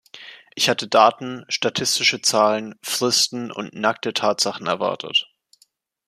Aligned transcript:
Ich 0.55 0.67
hatte 0.67 0.87
Daten, 0.87 1.45
statistische 1.47 2.23
Zahlen, 2.23 2.73
Fristen 2.81 3.51
und 3.51 3.75
nackte 3.75 4.13
Tatsachen 4.15 4.65
erwartet. 4.65 5.31